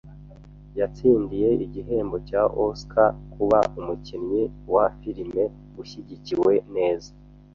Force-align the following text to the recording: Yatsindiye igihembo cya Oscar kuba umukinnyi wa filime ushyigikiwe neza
Yatsindiye 0.79 1.49
igihembo 1.65 2.15
cya 2.27 2.41
Oscar 2.65 3.09
kuba 3.33 3.59
umukinnyi 3.79 4.43
wa 4.73 4.85
filime 4.97 5.43
ushyigikiwe 5.81 6.53
neza 6.75 7.09